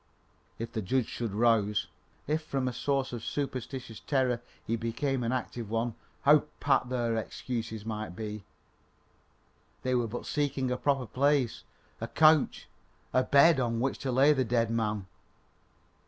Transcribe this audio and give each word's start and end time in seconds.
If 0.57 0.71
the 0.71 0.81
judge 0.81 1.05
should 1.07 1.31
rouse, 1.31 1.85
if 2.25 2.41
from 2.41 2.67
a 2.67 2.73
source 2.73 3.13
of 3.13 3.23
superstitious 3.23 3.99
terror 3.99 4.41
he 4.65 4.75
became 4.75 5.21
an 5.23 5.31
active 5.31 5.69
one, 5.69 5.93
how 6.23 6.45
pat 6.59 6.89
their 6.89 7.15
excuse 7.17 7.85
might 7.85 8.15
be. 8.15 8.43
They 9.83 9.93
were 9.93 10.07
but 10.07 10.25
seeking 10.25 10.71
a 10.71 10.77
proper 10.77 11.05
place 11.05 11.65
a 12.01 12.07
couch 12.07 12.67
a 13.13 13.21
bed 13.23 13.59
on 13.59 13.79
which 13.79 13.99
to 13.99 14.11
lay 14.11 14.33
the 14.33 14.43
dead 14.43 14.71
man. 14.71 15.05